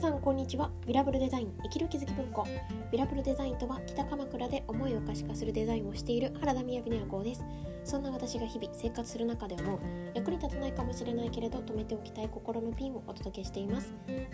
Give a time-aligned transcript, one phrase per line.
[0.00, 0.70] さんこんにちは。
[0.86, 2.46] ビラブルデザイン生きる気づき文庫。
[2.90, 7.44] ビラブルデザインとは北鎌倉で思いを可視化するデザインをしている原田雅の子です。
[7.84, 9.78] そんな私が日々生活する中で思う
[10.14, 13.92] 役に立たないかもしれないけれど止めておきたい心のピンをお届けしています。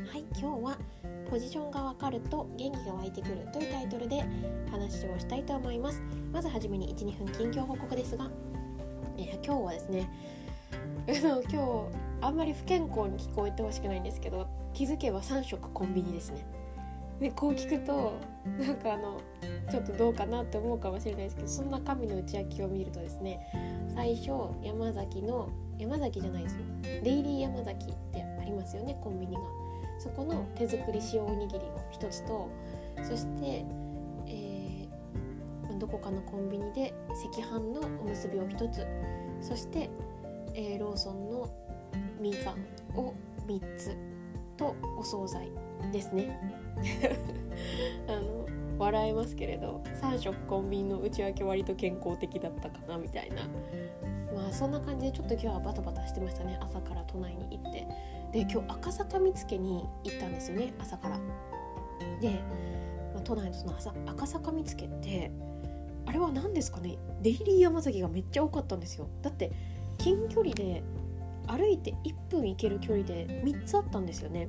[0.08, 0.78] はい今日は
[1.28, 4.24] ポジションがわかると元気が湧いてくるというタイトルで
[4.70, 6.00] 話をしたいと思います。
[6.32, 8.30] まずはじめに12分近況報告ですが、
[9.18, 10.08] え、今日はですね
[11.10, 16.44] 今日あんまり不健康に聞こえてほしくないんですけど気づけば3食コンビニですね。
[17.18, 18.12] でこう聞くと
[18.58, 19.22] なんかあの
[19.70, 23.40] ちょっとどうかなって思うかもしれないですけどそんな神の内訳を見るとですね
[23.94, 26.58] 最初山崎の山崎じゃないですよ。
[27.02, 29.40] デイリー山崎ってありますよねコンビニが。
[29.98, 32.50] そこの手作り塩おにぎりを1つと
[33.02, 33.64] そして、
[34.26, 36.92] えー、どこかのコンビニで
[37.32, 38.86] 赤飯のおむすびを1つ。
[39.40, 39.88] そして、
[40.52, 41.48] えー、ローソンの
[42.20, 42.58] みかん
[42.94, 43.14] を
[43.46, 44.15] 3つ。
[44.56, 45.50] とお惣菜
[45.92, 46.38] ですね。
[48.08, 48.46] あの
[48.78, 53.42] 笑えますけれど3食コンビニの内訳割と健康的だったかなみたいな。
[54.34, 56.58] まあそんな感じでちょっと今日はバタバタしてましたね。
[56.60, 57.86] 朝から都内に行って。
[58.32, 60.74] で今日赤坂見附に行ったんですよね。
[60.78, 61.18] 朝から。
[62.20, 62.30] で、
[63.14, 65.30] まあ、都内のその朝赤坂見附って
[66.04, 66.98] あれは何ですかね。
[67.22, 69.08] デイリー山崎がめっちゃ多かったんですよ。
[69.22, 69.50] だって
[69.98, 70.82] 近距離で
[71.46, 74.48] 歩いて1分行ける距離で3つあったんですよね。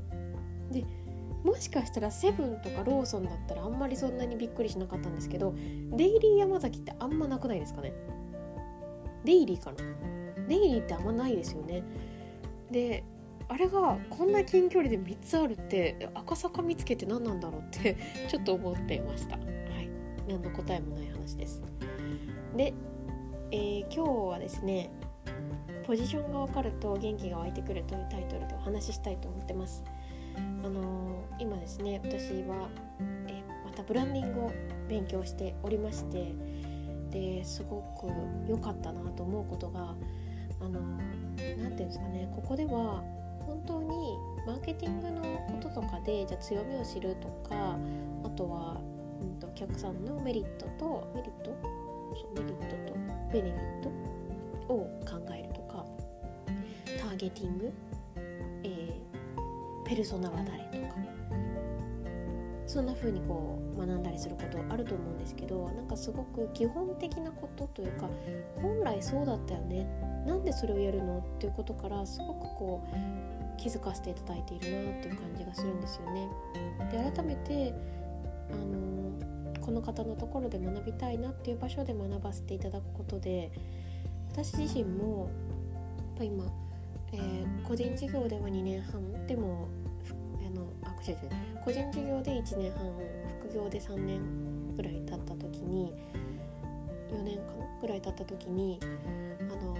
[0.71, 0.83] で
[1.43, 5.53] もしかしたらセブンとかローソンだったらあんまりそんなにびっくりしなかったんですけど
[5.91, 7.93] デイリー山崎ってあんまなくないですかね？
[9.23, 9.77] デイリーかな？
[10.47, 11.83] デイリーってあんまないですよね。
[12.71, 13.03] で
[13.47, 17.95] あれがこんな近距離で3つあるって赤坂見つけて何なんだろうって
[18.27, 19.37] ちょっと思ってました。
[19.37, 19.89] はい。
[20.27, 21.61] 何の答えもない話です。
[22.57, 22.73] で、
[23.51, 24.89] えー、今日はですね
[25.87, 29.85] ポジションが分かると元気が湧いてくるというタイトルでお話ししたいと思ってます。
[30.37, 32.67] あのー、今ですね私は
[33.27, 34.51] えまたブランディングを
[34.89, 36.33] 勉強しておりまして
[37.09, 38.07] ですごく
[38.49, 39.95] 良かったなと思うことが
[40.59, 40.99] あの何、
[41.37, 43.01] て言うんですかねここでは
[43.45, 47.77] 本当にマーケティングのこととかでじゃあ強みを知るとか
[48.25, 48.81] あとは、
[49.21, 51.55] うんと、お客さんのメリットとメリット
[52.13, 52.97] そうメリットと
[53.31, 53.83] ベネフィッ
[54.67, 55.56] トを考えるー
[57.17, 57.73] ゲティング、
[58.63, 60.97] えー、ペルソナは誰とか。
[62.67, 68.09] そんな風にこう学んだりすることあると思うんですけどなんかすごく基本的なことというか
[68.61, 69.87] 本来そうだったよね。
[70.27, 76.27] なんでそれをやるのっていうことからすごくこう気づかせていただいているなっていう感じがするんですよね。
[76.91, 77.73] で改めて
[78.51, 83.49] あのこの方のところで学びたいなっていう場所で学ばせていただくことで
[84.29, 85.29] 私自身も
[85.97, 86.43] やっぱ今
[87.13, 89.67] えー、個人事業では2年半でも
[90.45, 92.91] あのあ違う違う個人事業で1年半
[93.41, 95.93] 副業で3年ぐらい経った時に
[97.11, 99.73] 4年かなぐらい経った時にあの、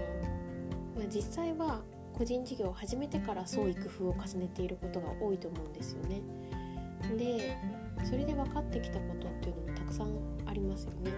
[0.96, 1.80] まあ、実際は
[2.16, 6.20] 個人事業を始めてから創意工夫を重ねていることが多いと思うんですよね。
[7.16, 7.56] で
[8.04, 10.08] それで分かってきたことっていうのもたくさん
[10.46, 11.12] ありますよね。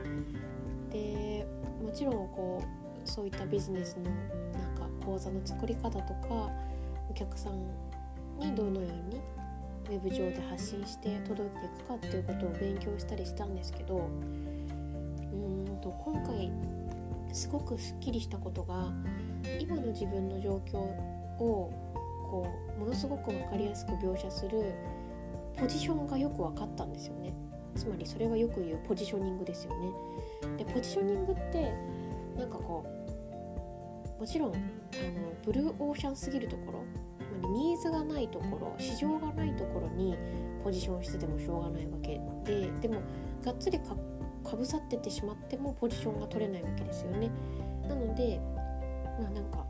[0.90, 1.46] で
[1.82, 6.50] もちろんこうそういったビジネスのなんか講座の作り方とか
[7.10, 7.54] お客さん
[8.38, 9.20] にどのように
[9.90, 14.08] ウェブ上で発信して届いていくかっていうことを勉強したりしたんですけど
[15.32, 16.52] うんと今回
[17.32, 18.92] すごくすっきりしたことが
[19.58, 21.72] 今の自分の状況を
[22.30, 24.72] こうものすごく分かりやすく描写する
[25.56, 27.34] ポジションがよく分かったんですよね。
[27.74, 30.56] つまりそれはよく言うポジショニングですよね。
[30.58, 31.72] でポジショニングって
[32.36, 32.99] なんかこう
[34.20, 34.60] もちろんあの
[35.42, 36.84] ブルーオーシャンすぎるところ
[37.48, 40.14] ニーズがないところ市場がないところに
[40.62, 43.00] ポジションしててもしょうがないわけででも
[43.42, 43.96] がっつりか
[44.44, 47.30] かぶさっててしまってもポジションが取れないわけですよね。
[47.88, 48.38] なので
[49.20, 49.66] まあなんか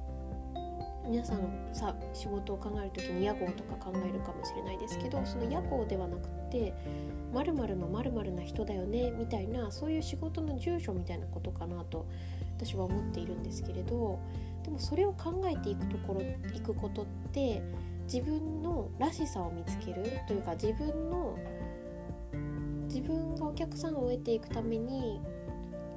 [1.08, 6.74] 皆さんさ仕事を考える時に屋号とか考えるかもしれないですけどその屋号ではなくって
[7.32, 12.06] 〇〇の〇〇な人だよねみたいなそういう仕事の住所みたいなことかなと
[12.60, 14.18] 私は思っているんですけれど
[14.62, 16.20] でもそれを考えていくところ
[16.54, 17.62] いくことって
[18.04, 21.38] 自分のらしさを見つけるというか自分の
[22.86, 25.20] 自分がお客さんを得ていくために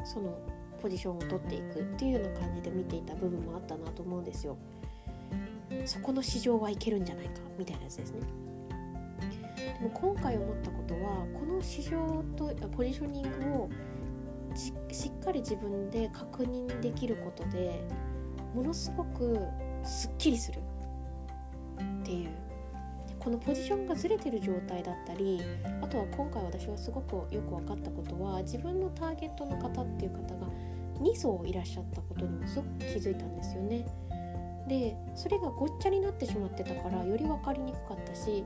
[0.05, 0.37] その
[0.81, 4.57] ポジションを取っていくっていうような感じで見ていた部分もあったなと思うんですよ。
[5.85, 8.19] そこの市場はいけるんじゃないかみたいなやつですね。
[9.57, 13.69] でも今回思ったことはこの市場とポジショニングを
[14.55, 14.73] し
[15.09, 17.83] っかり自分で確認できることで
[18.53, 19.37] ものすごく
[19.83, 20.59] すっきりする
[22.01, 22.29] っていう
[23.19, 25.41] このポジションがずれてる状態だったり
[25.81, 30.47] あとは今回私はすごくよく分かったことは自分のターゲットの方っていう方が
[30.99, 33.85] 2層いらっしゃったことにもすごく気づいたんですよね。
[34.67, 38.45] でそれがごっちゃになってしまってたからより分かりにくかったし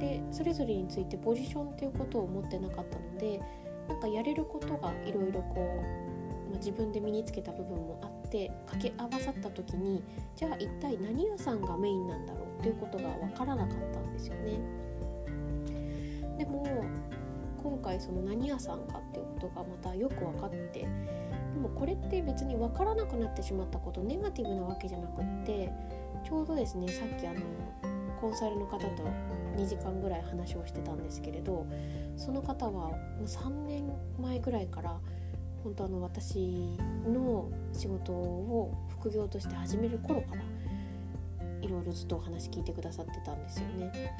[0.00, 3.40] でそれぞれについてポジションっていうことを持ってなかったので
[3.88, 10.02] なんかやれることがいろいろこう、まあ、自分で身につけた部分もあって掛け合わさった時に
[10.34, 14.60] じゃあ一体何屋さんがメインなんだろうっていうことが分からなかったんですよね。
[16.38, 16.66] でも
[17.62, 20.86] 今回その何屋さんかっていうことがまたよく分かってで
[21.60, 25.72] もこれって別に分からなくなってしまったことネガティブなわけじゃなくって
[26.24, 27.40] ちょうどですねさっきあの
[28.26, 29.04] コンサルの方と
[29.56, 31.64] 2時間ぐらい話をしてたんですけれど
[32.16, 33.88] その方はもう3年
[34.20, 34.98] 前ぐらいから
[35.62, 36.76] 本当あの私
[37.06, 40.42] の仕事を副業として始める頃から
[41.62, 44.16] いろいろずっとお話聞いてくださってたんですよね。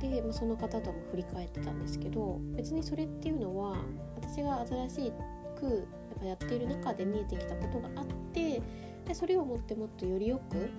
[0.00, 3.76] で、まあ、その方とも振り返ってたんですけど別にそれっていうのは
[4.16, 5.12] 私が新し
[5.60, 8.62] くやっぱやっている中で見えてきたことがあって
[9.06, 10.70] でそれをもってもっとよりよく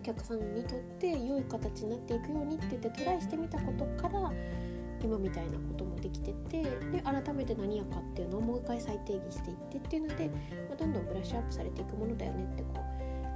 [0.00, 4.32] お客さんにとって良い形になっていくようにって言ってトライしてみたことから
[5.04, 10.28] 今みたいなこともできててで改めて何やかっていうのをもう一回再定義していってっていうので、
[10.68, 12.82] まあ、どんどんブラッシュアップされていくものだよねってこ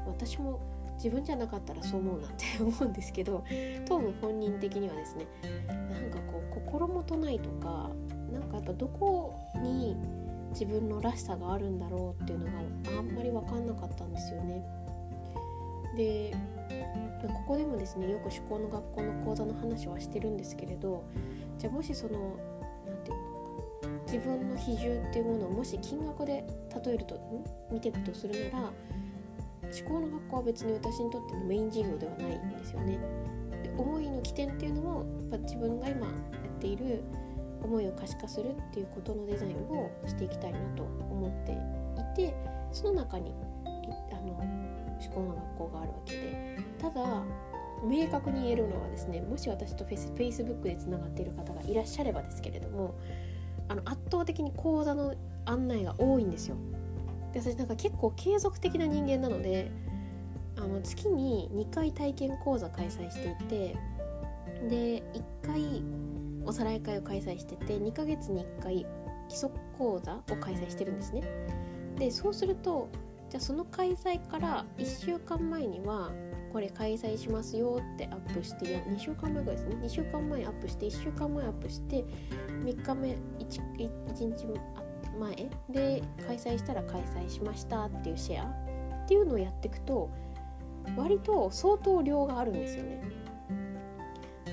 [0.07, 0.59] う私も
[0.97, 3.45] 自分じゃなかったらそう思うなって思うんですけど
[3.85, 5.27] 当分本人的にはですね
[5.91, 7.91] なんかこう心もとないとか
[8.33, 9.97] なんかやっぱどこに
[10.51, 12.53] 自分のらしさがあるんだろうっていうのが
[12.99, 14.65] あんまり分かんなかったんですよね。
[15.97, 16.35] で
[17.29, 21.05] ここでもですねよく思考の学校の講座の話はしてるんですけれど
[21.59, 22.37] じゃあもしその
[22.87, 26.45] 何て言うのか自分の比重っていうものをもし金額で
[26.85, 27.19] 例えると
[27.71, 28.73] 見ていくとするなら
[29.63, 32.99] 思考の学校は別に私にとってのメイン事業ではないんですよね。
[33.63, 37.03] で思いの起点っていうのもやっぱ自分が今やっている
[37.63, 41.53] 思いを可視化するっていうことのデザインをしていきたいなと思って
[42.23, 42.35] いて
[42.73, 43.33] その中に
[44.13, 44.37] あの
[45.01, 47.23] 思考の学校があるわけでただ
[47.85, 52.95] 明確に言えるのはですねもし私とフェイス Facebook でつながっている方がいらっしゃればですけれども
[53.69, 55.15] あの圧倒的に講座の
[55.45, 56.57] 案内が多いんですよ。
[57.33, 59.71] で私なんか結構継続的な人間なので
[60.57, 63.77] あの月に2回体験講座開催していて
[64.69, 65.83] で1回
[66.47, 68.87] おさらい会を開催してて2ヶ月に1回
[69.29, 71.23] 基礎講座を開催してるんですね。
[71.99, 72.89] でそうすると
[73.35, 76.13] じゃあその開催から1週間前には
[76.53, 82.05] これ開催しますよってアップして2週間前ぐらいですね2週間前アップして1週間前アップして
[82.65, 83.19] 3日目 1,
[84.07, 84.47] 1日
[85.19, 85.35] 前
[85.69, 90.09] で開催したら開催しましたっていうシェアっていうのをやっていくと
[90.97, 93.03] 割と相当量があるんですよね。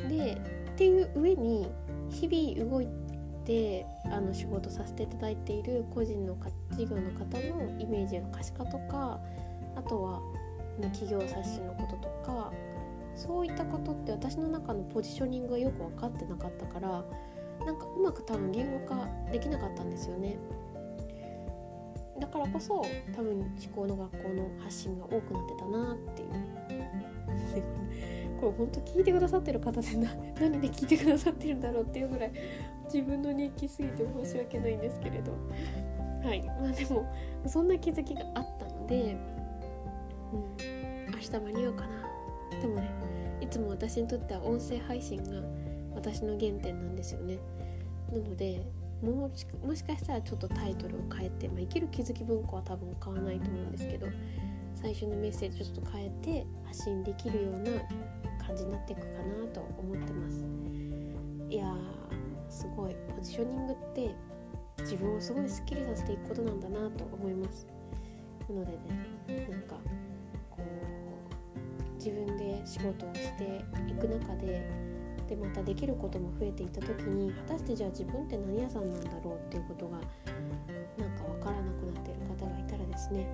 [0.09, 0.41] で
[0.71, 1.71] っていう上に
[2.09, 2.87] 日々動い
[3.45, 6.35] てあの仕事させていただいている個人の
[6.71, 9.19] 事業の方のイメージの可視化とか
[9.75, 10.21] あとは
[10.93, 12.51] 企業刷新のこととか
[13.15, 17.03] そういったことって私の中のポジショニングがよく分かってなかったから
[17.65, 20.37] なんかうまく多分言語化できなかったんですよね。
[22.19, 22.85] だからこそ
[23.15, 26.29] 多分思考の学校の発信が多くなってたなっていう。
[28.39, 29.87] これ本当聞いてくださってる方で
[30.39, 32.31] 何で聞いてくださってるんだろうっていうぐらい
[32.91, 35.31] 自分の日記すぎて申し訳ないんですけれど。
[36.23, 36.41] はい。
[36.41, 37.05] まあでも
[37.47, 39.17] そんな気づきがあったので、
[40.33, 42.01] うん、明日間に合うかな。
[42.61, 42.91] でもね
[43.41, 45.41] いつも私にとっては音声配信が
[45.95, 47.39] 私の原点なんですよね。
[48.11, 48.61] なので
[49.01, 54.07] もしもしかしたらちょっとタイトルを変えて、まあ、生きる気づき文庫は多分買わないと思うんですけど
[54.75, 57.71] 最初のメッセージちょっと変えて発信できるような
[58.45, 60.45] 感じになっていくかなと思ってます。
[61.49, 61.75] いや
[62.51, 64.13] すごいポジショニングって
[64.79, 67.65] 自分をすごいスッキリさせていくことなんだなと思います
[68.49, 69.75] なのでねなんか
[70.49, 74.69] こう自分で仕事をしていく中で
[75.29, 79.97] でまたできることも増えていった時に果たしてじゃあ自分って何屋さんなんだろうっていうことが
[80.97, 83.25] なんか分からなくなっている方がいたらですね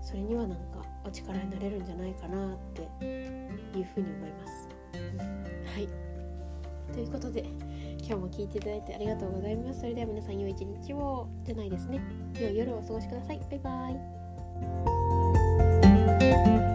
[0.00, 4.68] それにはなんかお力になれるんじゃないかなっていうふうに思います。
[5.74, 5.88] はい
[6.94, 7.44] ということで
[8.08, 9.80] 今日も聞いていただいてありがとうございます。
[9.80, 12.00] それでは皆さん良い一日をじゃないですね。
[12.40, 13.40] 良い夜をお過ごしください。
[13.50, 13.90] バイバ
[16.64, 16.67] イ。